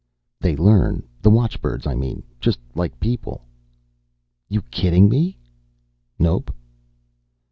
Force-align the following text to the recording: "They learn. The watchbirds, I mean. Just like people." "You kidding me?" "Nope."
"They 0.39 0.55
learn. 0.55 1.03
The 1.21 1.29
watchbirds, 1.29 1.85
I 1.85 1.93
mean. 1.93 2.23
Just 2.39 2.59
like 2.73 2.99
people." 2.99 3.43
"You 4.49 4.63
kidding 4.63 5.07
me?" 5.09 5.37
"Nope." 6.17 6.49